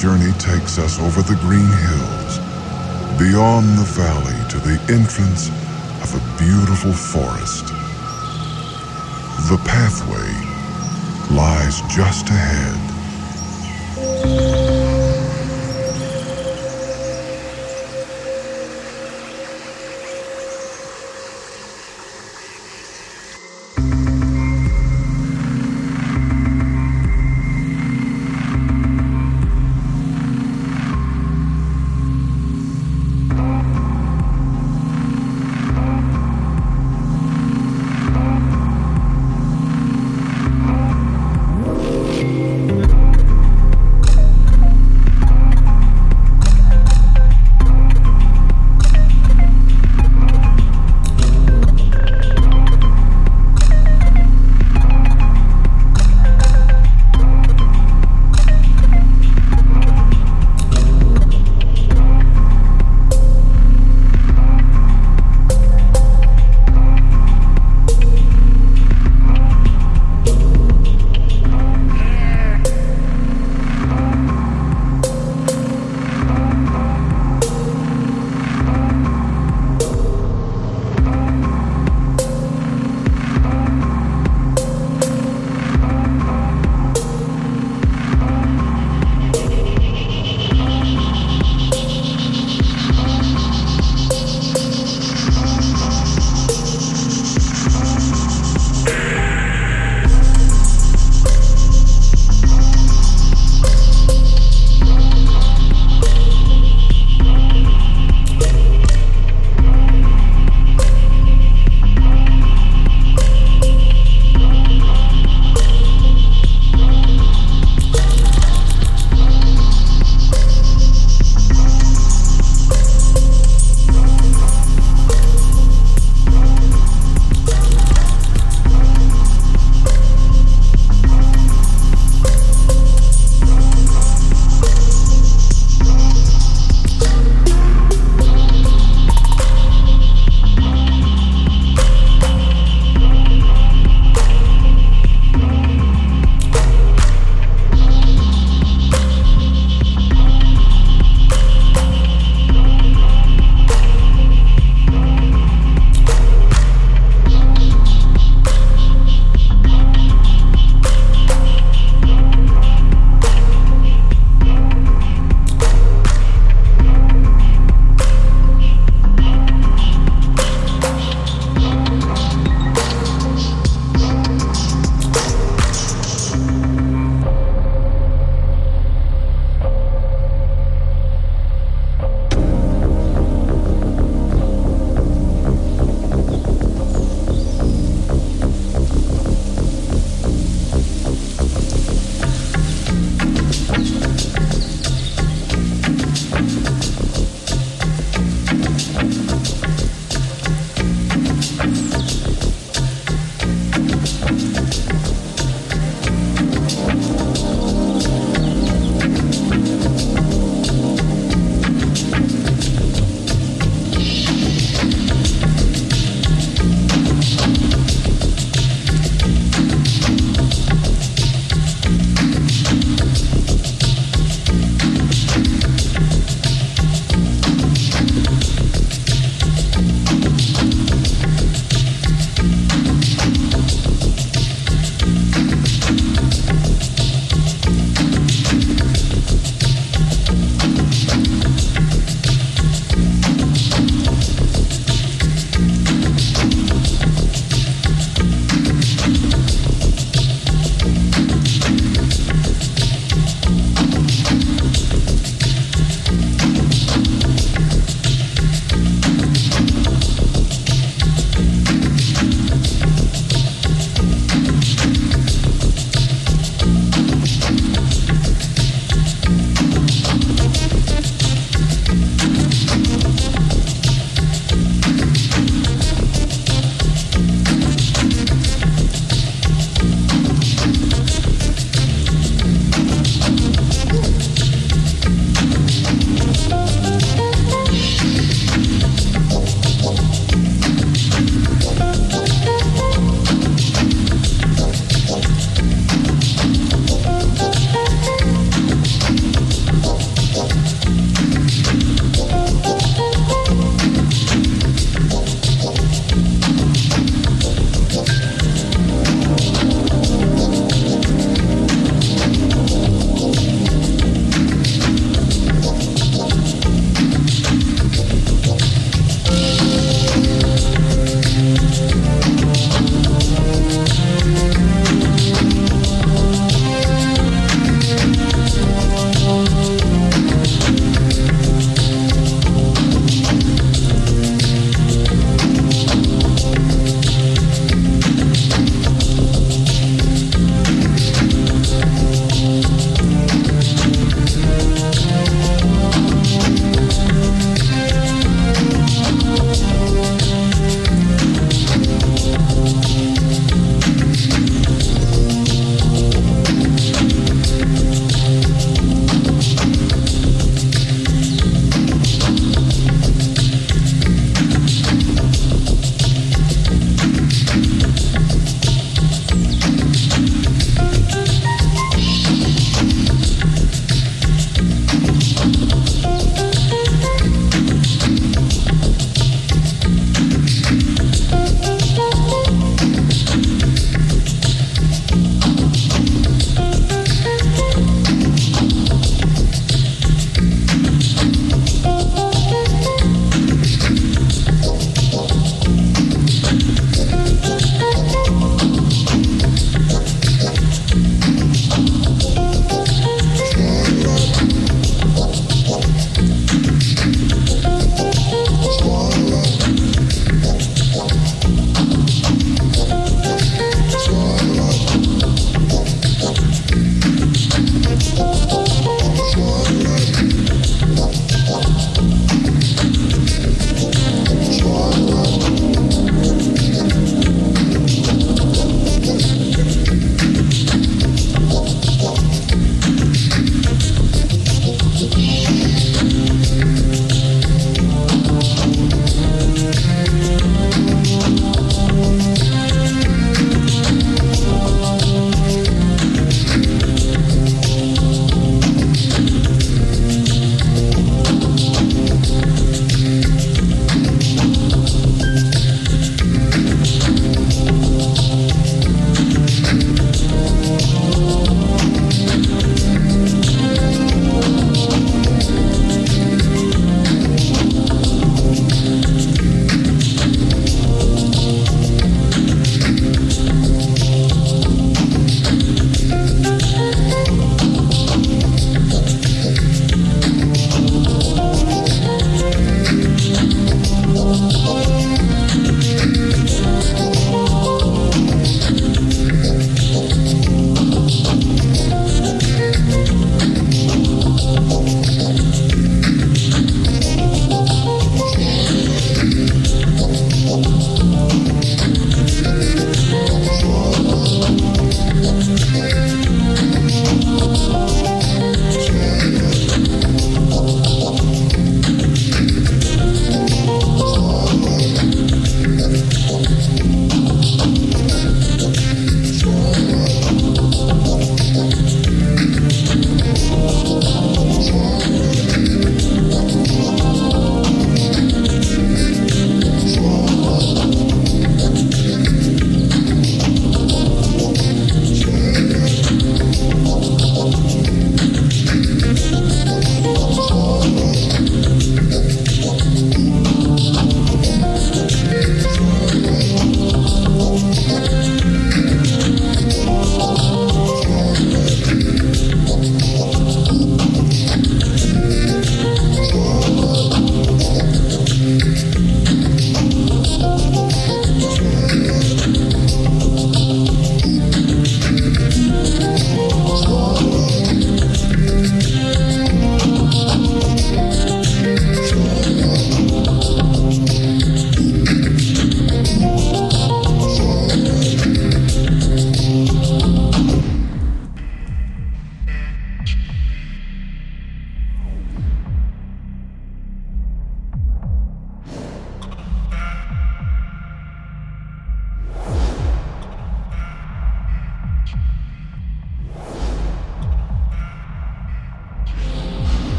[0.00, 2.38] journey takes us over the green hills,
[3.18, 5.50] beyond the valley to the entrance
[6.00, 7.66] of a beautiful forest.
[9.50, 10.32] The pathway
[11.36, 12.89] lies just ahead.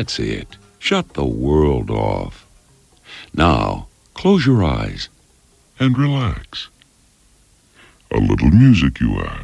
[0.00, 0.56] That's it.
[0.78, 2.46] Shut the world off.
[3.34, 5.10] Now, close your eyes
[5.78, 6.70] and relax.
[8.10, 9.39] A little music, you ask?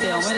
[0.00, 0.29] Yeah.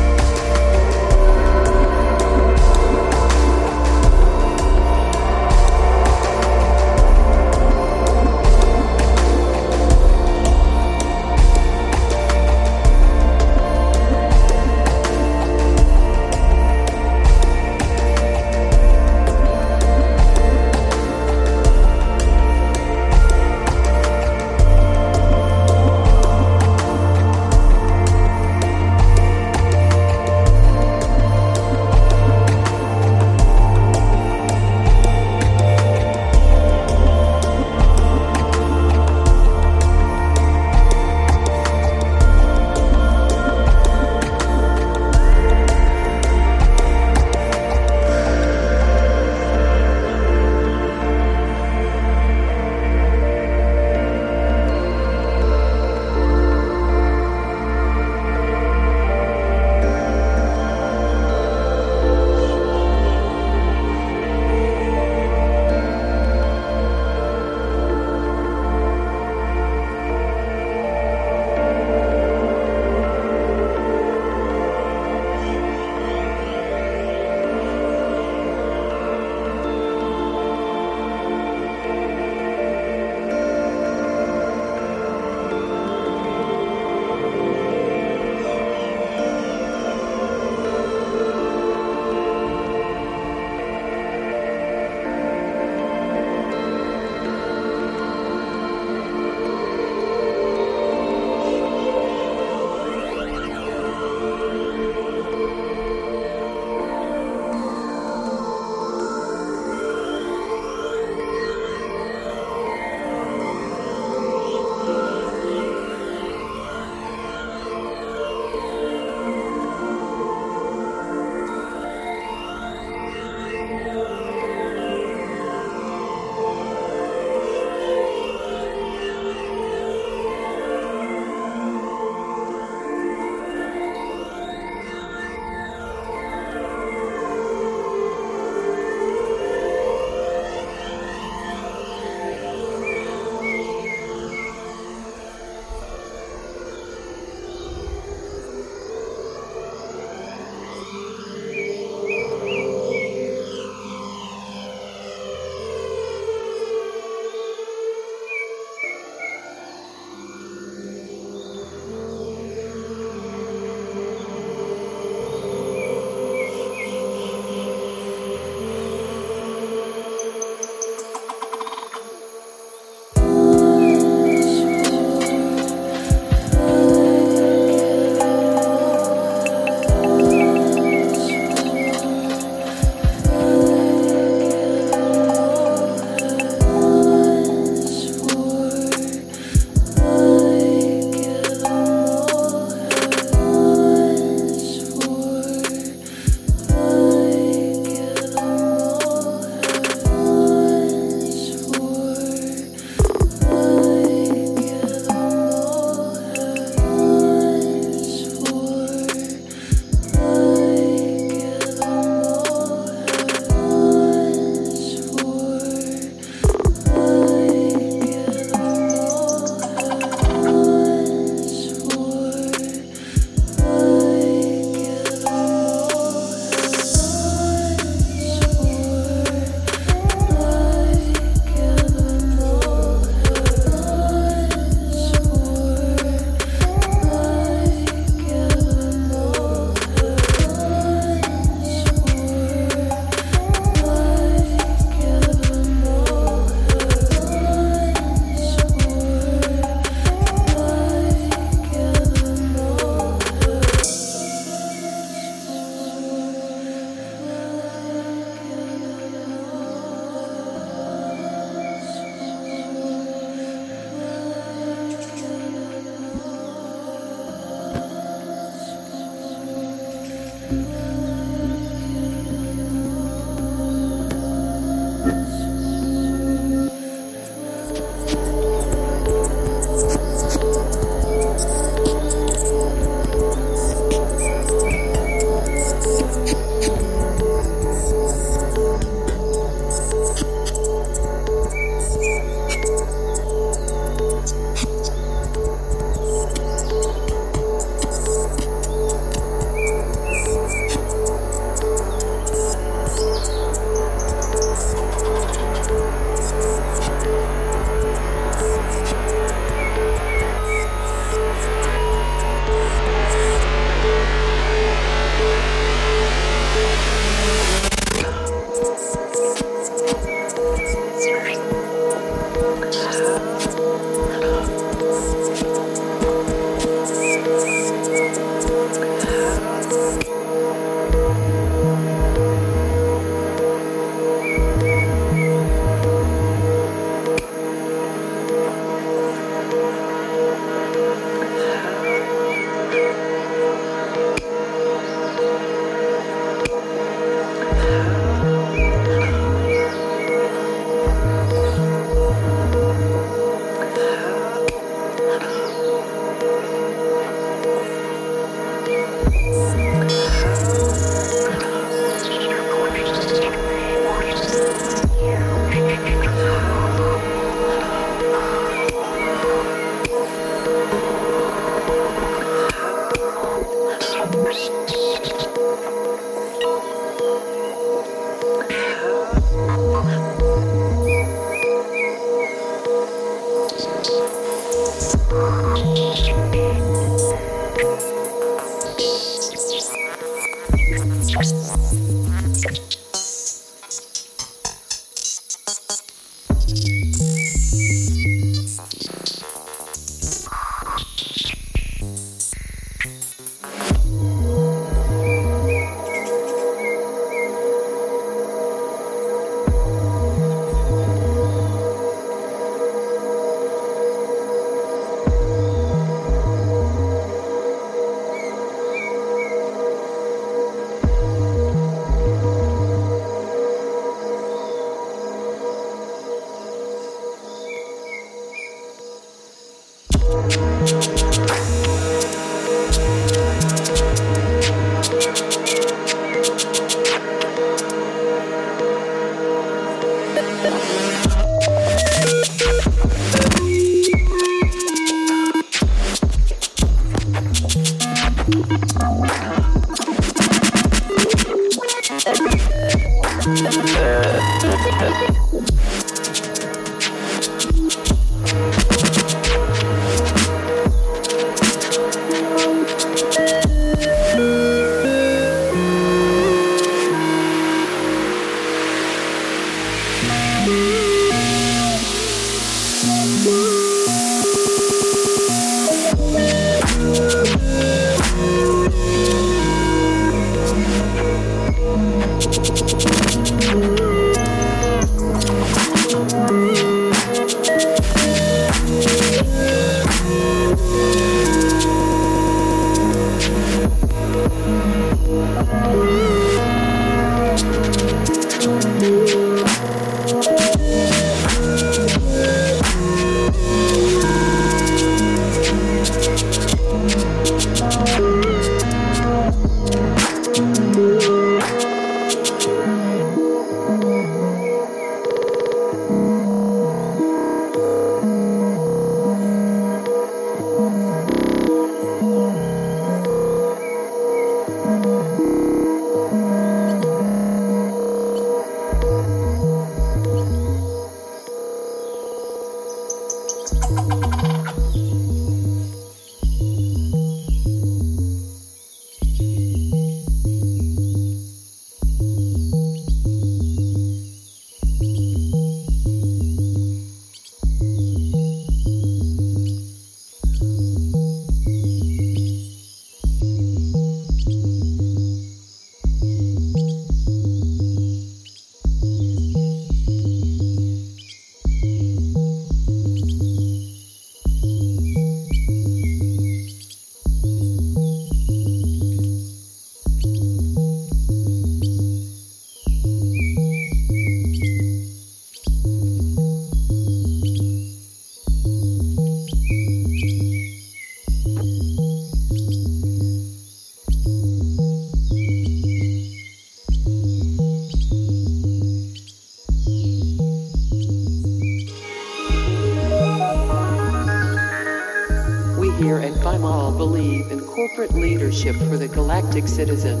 [596.44, 600.00] At believe in corporate leadership for the galactic citizen.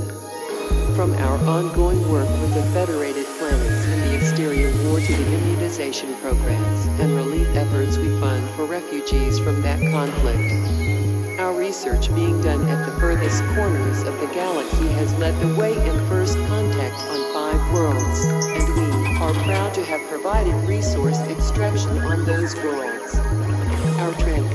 [0.94, 6.14] From our ongoing work with the Federated Planets in the exterior war to the immunization
[6.16, 11.40] programs and relief efforts we fund for refugees from that conflict.
[11.40, 15.72] Our research being done at the furthest corners of the galaxy has led the way
[15.72, 21.98] in first contact on five worlds, and we are proud to have provided resource extraction
[21.98, 22.97] on those worlds.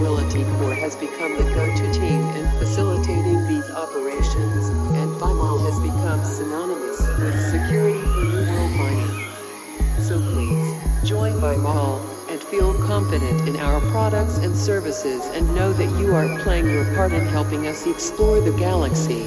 [0.04, 4.68] Tranquility Corps has become the go-to team in facilitating these operations,
[5.00, 9.32] and Vimal has become synonymous with security for World mining.
[10.04, 15.98] So please, join Vimal and feel confident in our products and services and know that
[15.98, 19.24] you are playing your part in helping us explore the galaxy.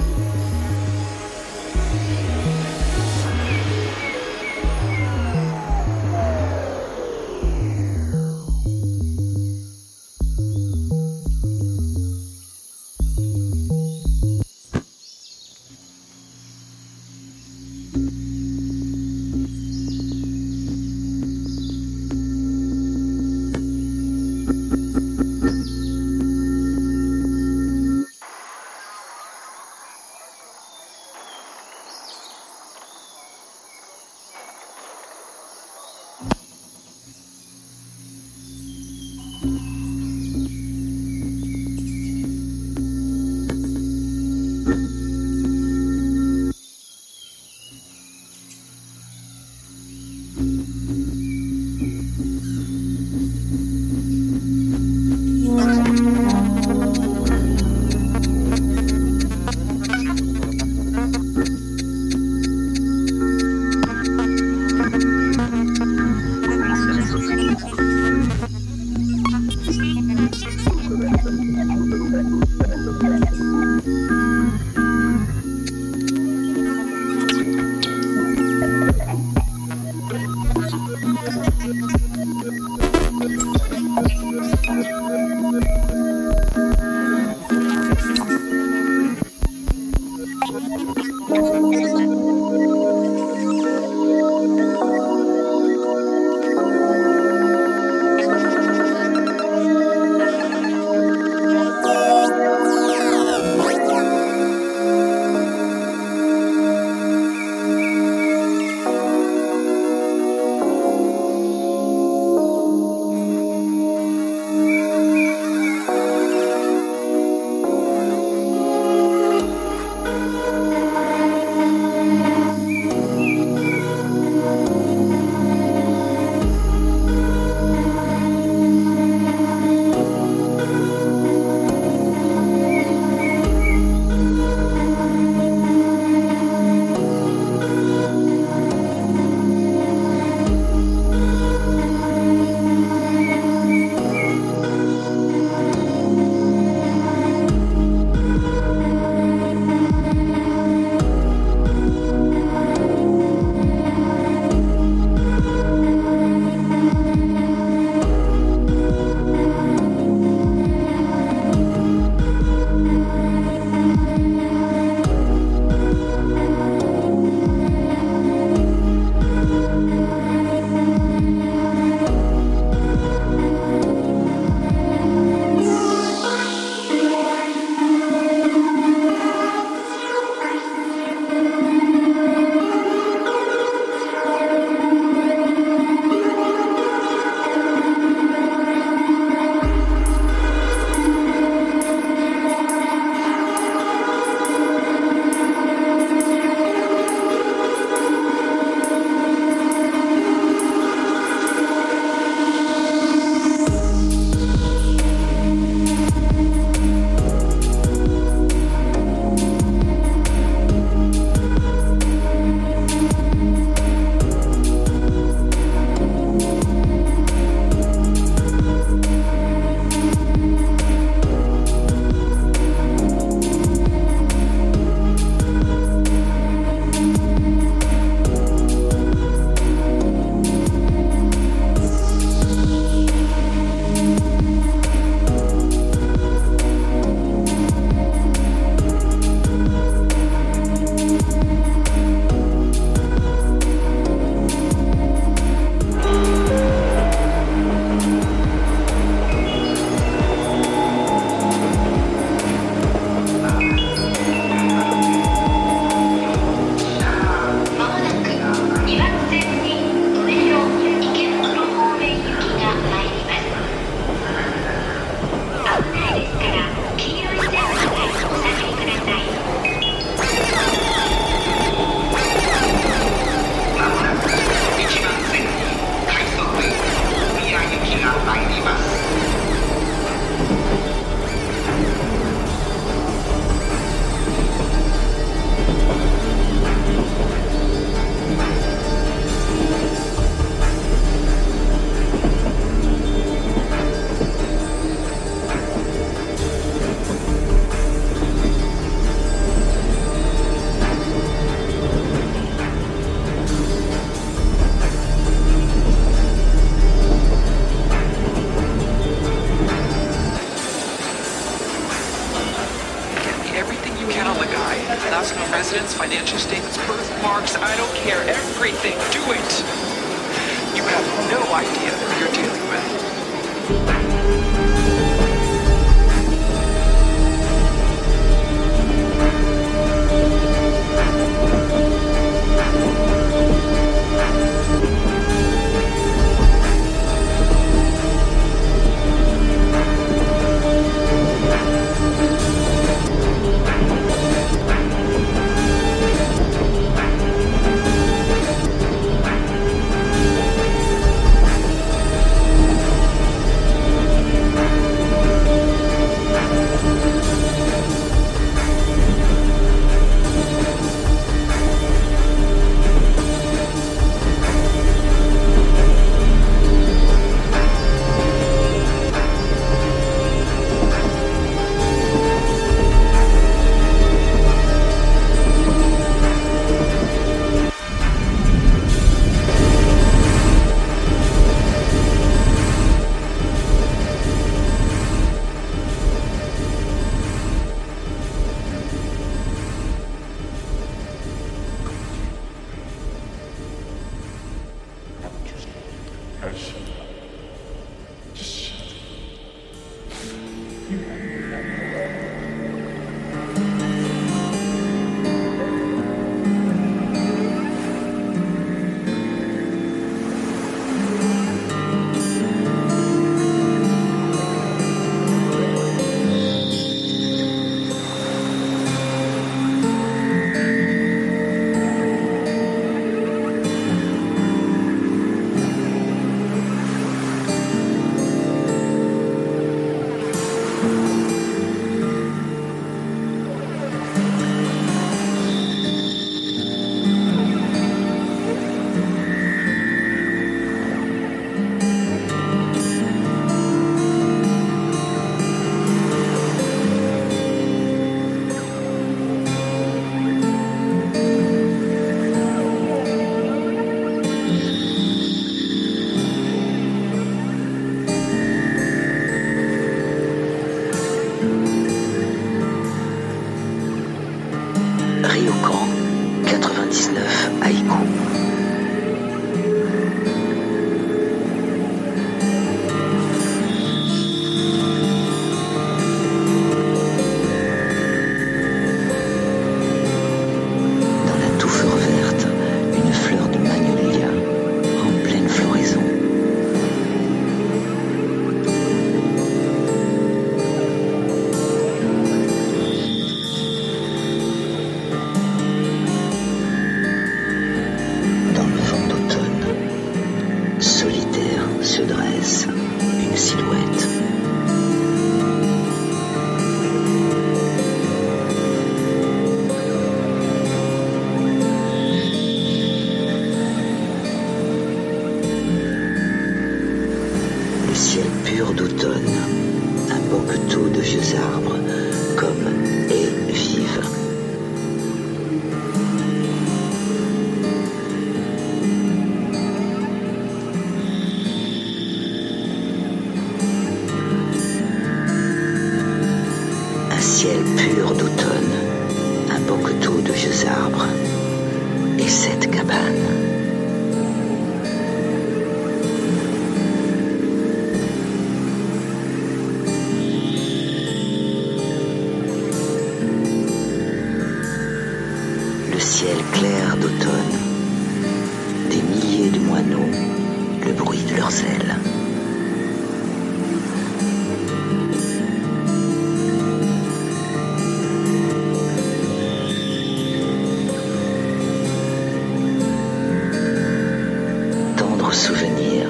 [575.27, 576.09] Tendre souvenir,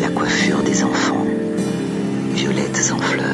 [0.00, 1.26] la coiffure des enfants,
[2.32, 3.29] violettes en fleurs.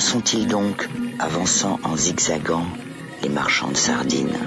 [0.00, 2.64] Sont-ils donc, avançant en zigzagant,
[3.22, 4.38] les marchands de sardines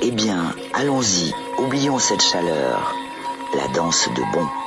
[0.00, 2.94] Eh bien, allons-y, oublions cette chaleur,
[3.54, 4.59] la danse de bon.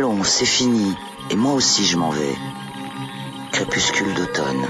[0.00, 0.96] Allons, c'est fini,
[1.28, 2.34] et moi aussi je m'en vais.
[3.52, 4.66] Crépuscule d'automne.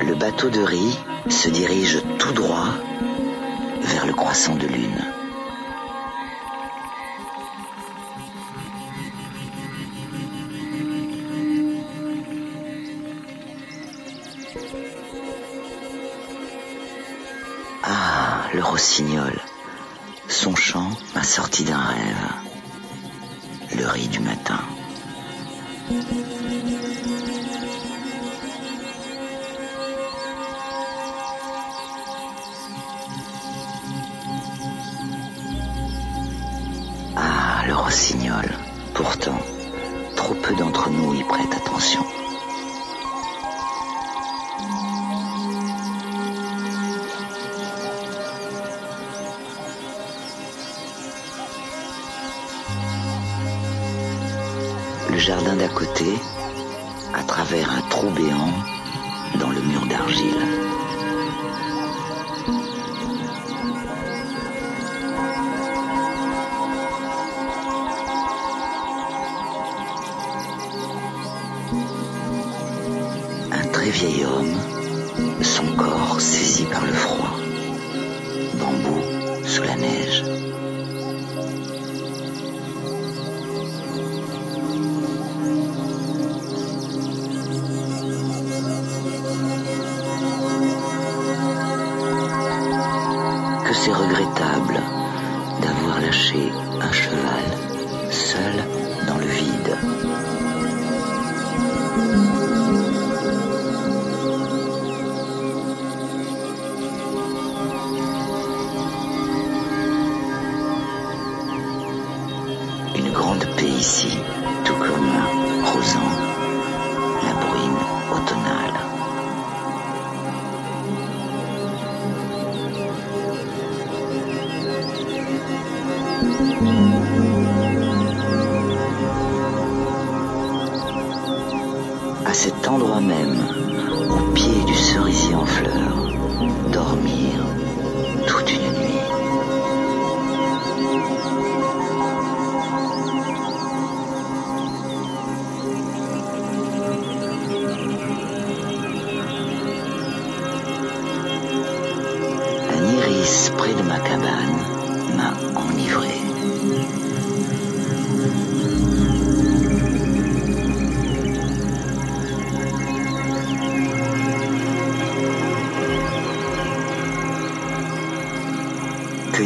[0.00, 0.96] Le bateau de riz
[1.28, 2.68] se dirige tout droit
[3.82, 5.17] vers le croissant de lune.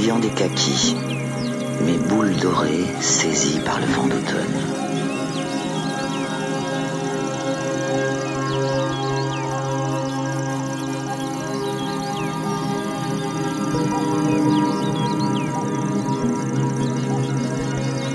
[0.03, 0.97] des kakis,
[1.87, 4.59] mes boules dorées saisies par le vent d'automne.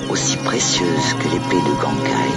[0.10, 2.34] Aussi précieuse que l'épée de Gankai,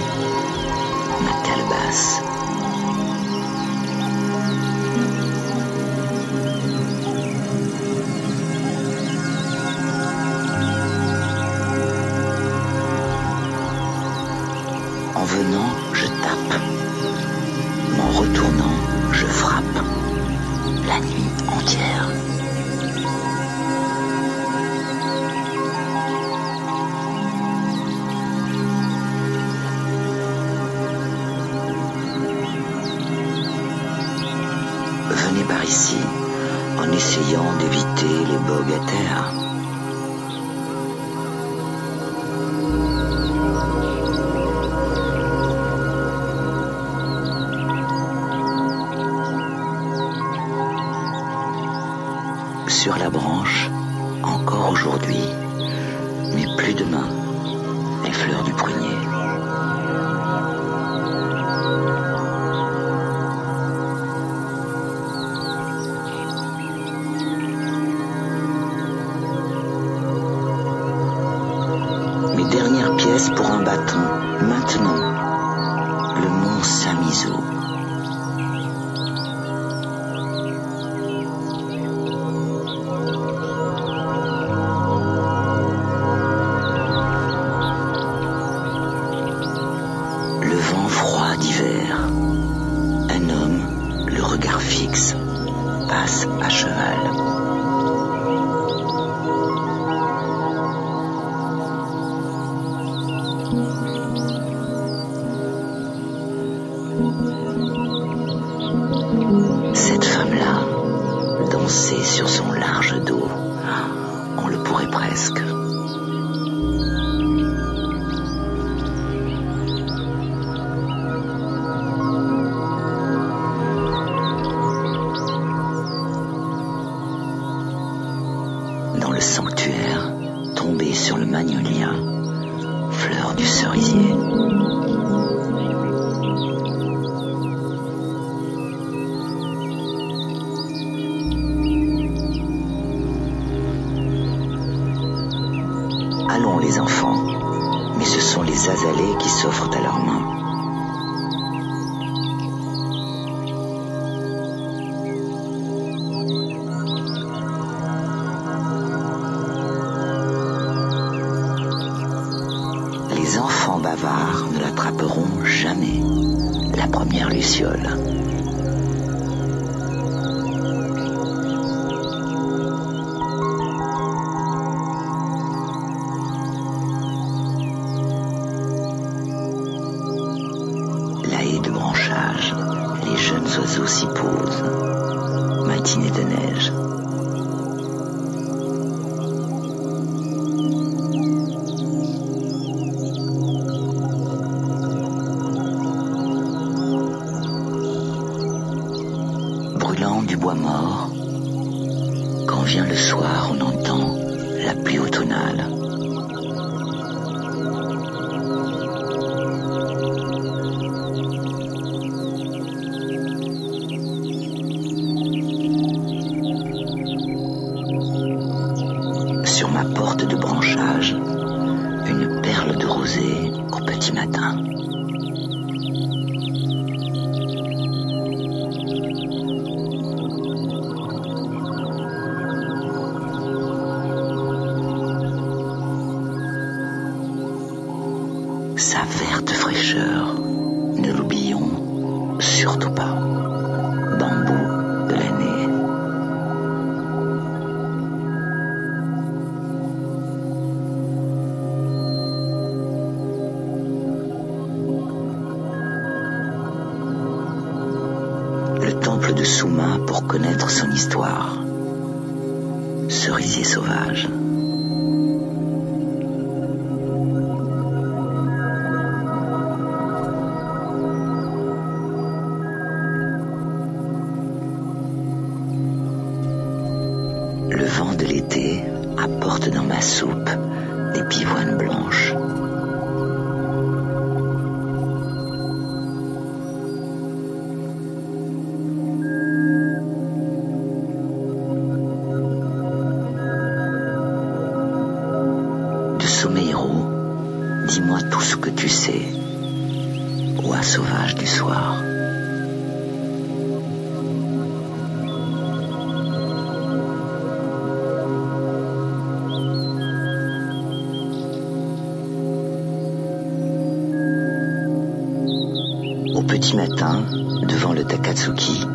[318.40, 318.86] Natsuki,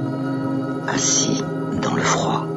[0.88, 1.44] assis
[1.80, 2.48] dans le froid.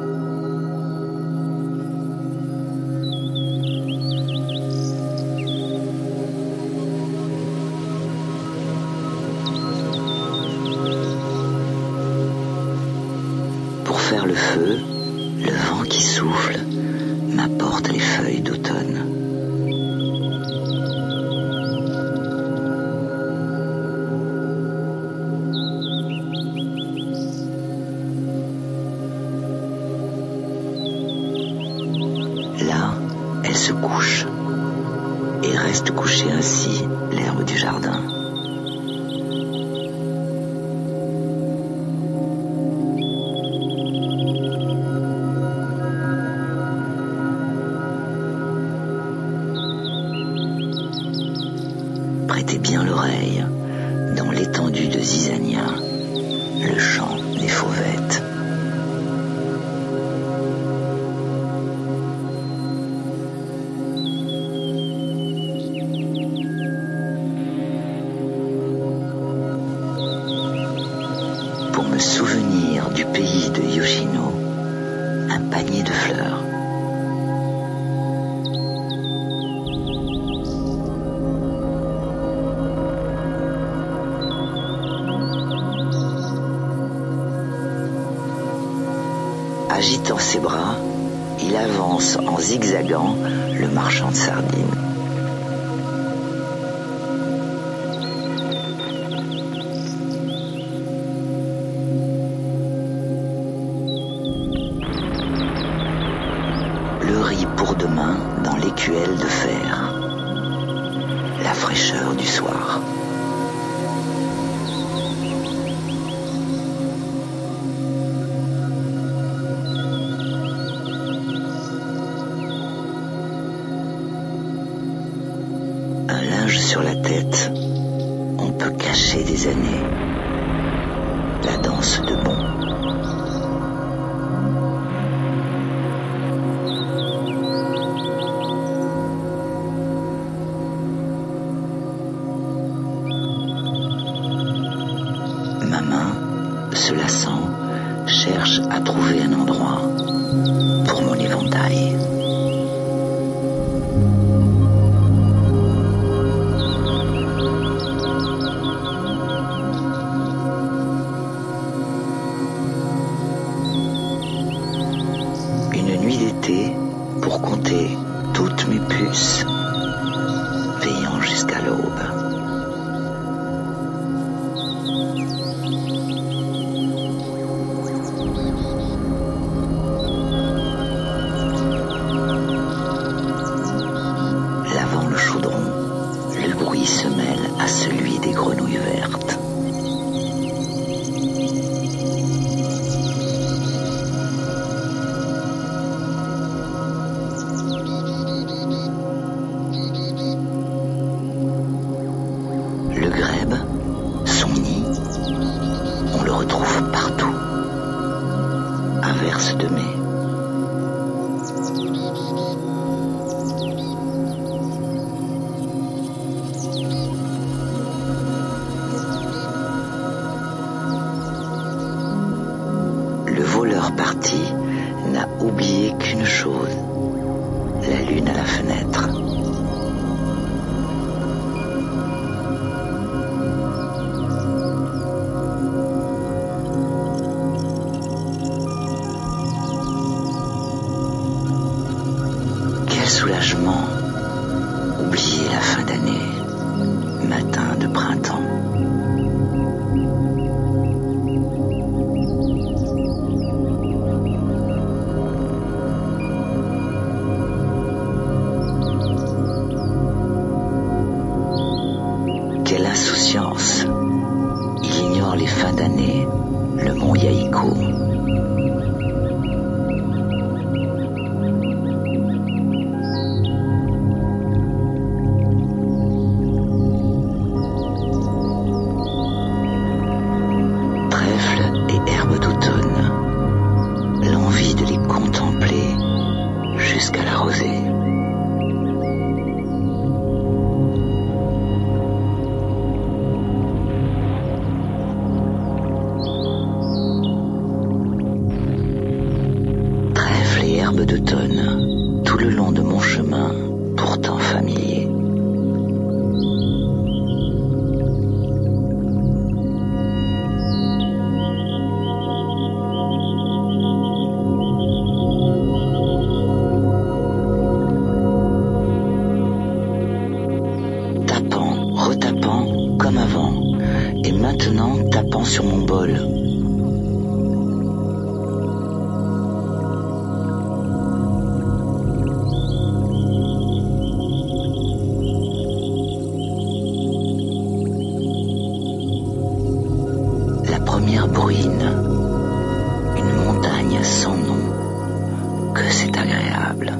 [343.17, 346.97] Une montagne sans nom, que c'est agréable.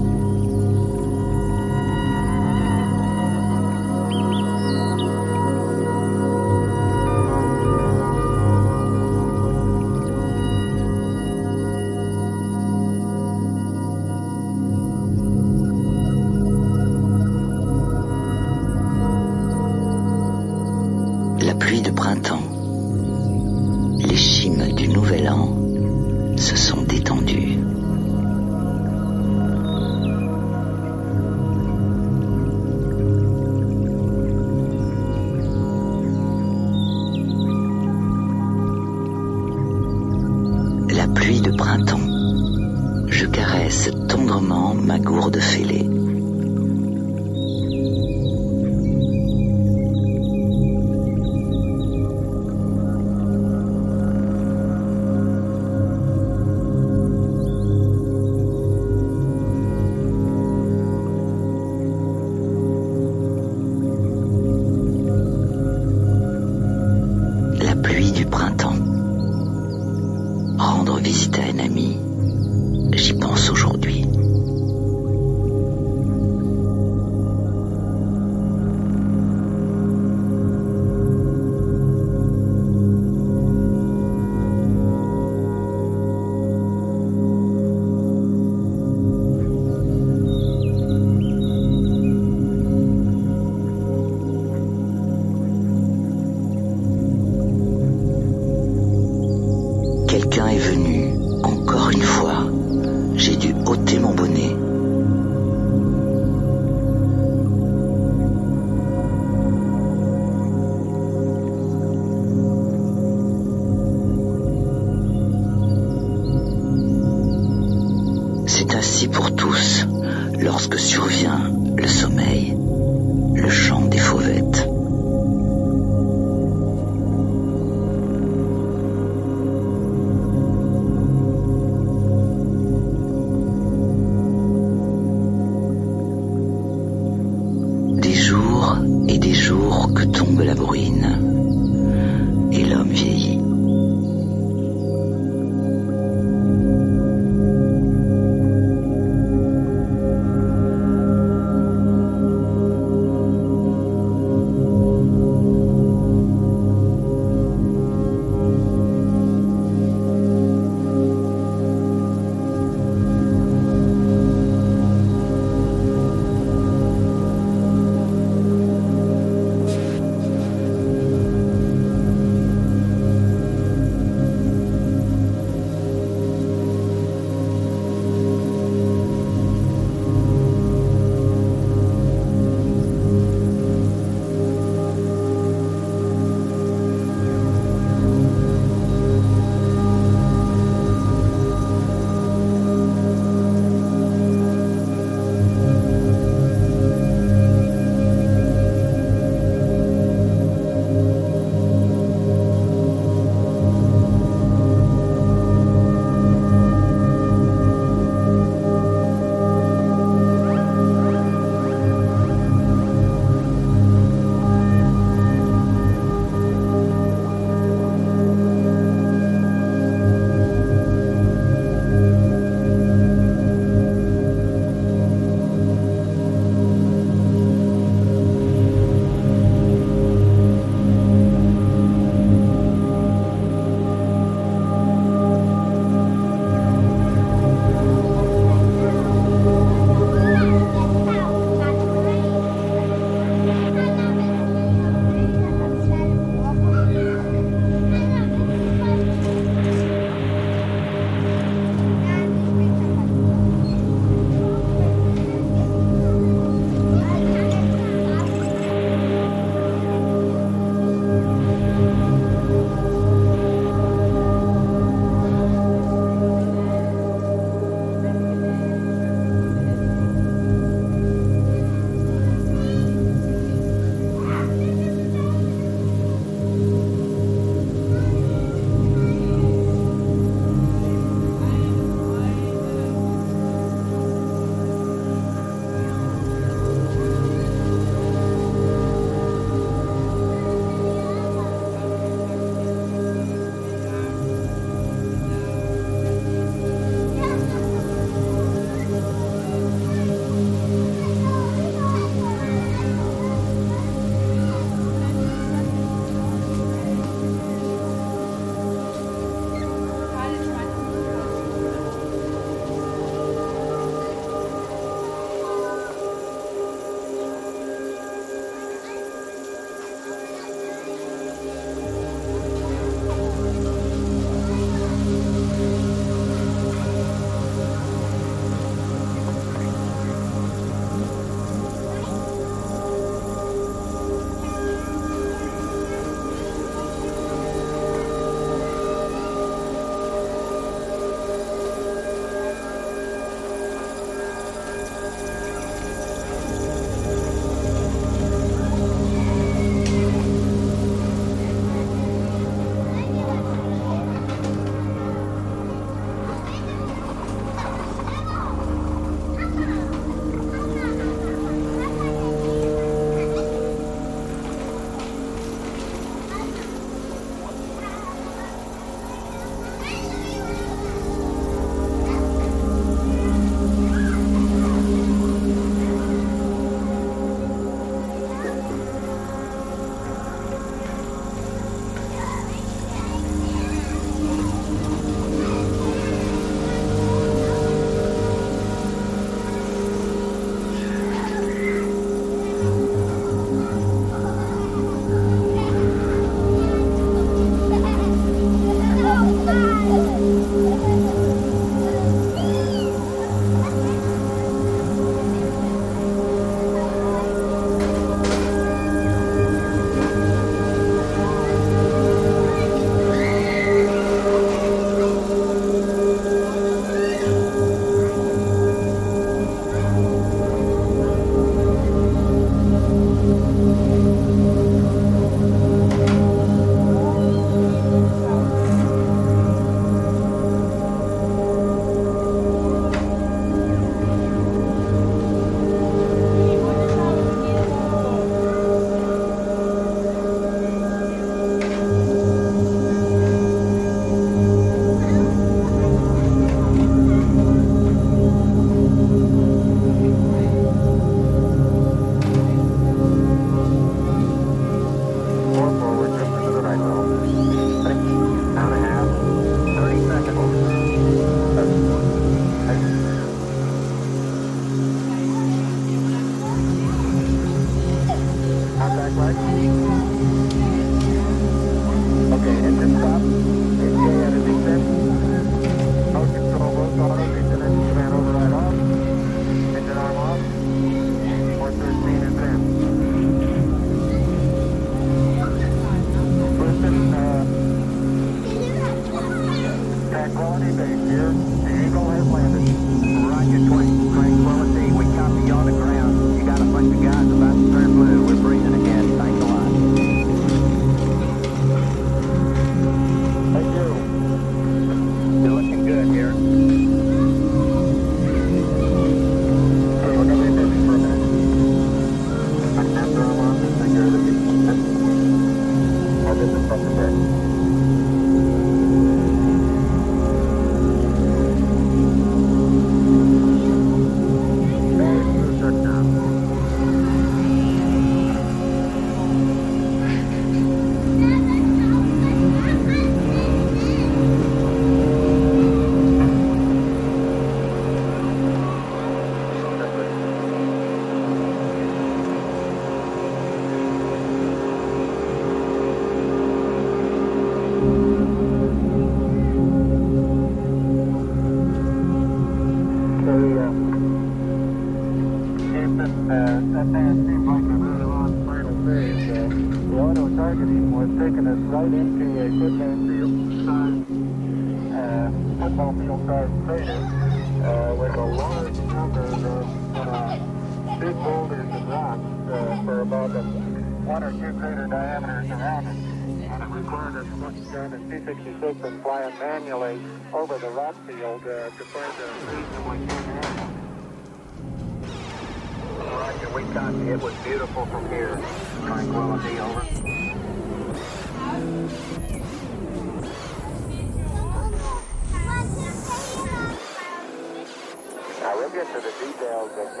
[599.76, 600.00] Of, uh,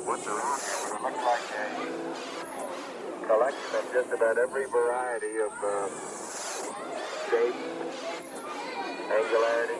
[0.00, 0.40] around here,
[0.88, 5.88] it looks like a collection of just about every variety of uh,
[7.28, 7.52] shape,
[9.12, 9.78] angularity,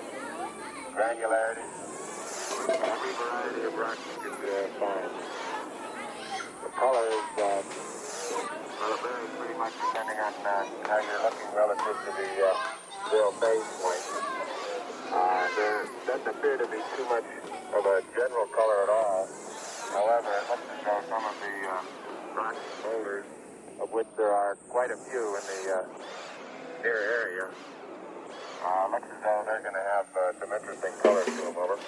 [0.93, 1.65] granularity,
[2.69, 5.17] every variety of rock you could uh, find.
[6.61, 7.65] The color is, uh,
[8.85, 12.53] well, varies pretty much depending on uh, how you're looking relative to the uh,
[13.09, 14.05] zero phase point.
[15.09, 17.25] Uh, there doesn't appear to be too much
[17.75, 19.29] of a general color at all.
[19.93, 21.83] However, it looks to show some of the uh,
[22.37, 23.25] rocks boulders,
[23.81, 27.49] of which there are quite a few in the uh, near area.
[28.65, 31.79] Uh, looks as though they're going to have uh, some interesting colors to them, over.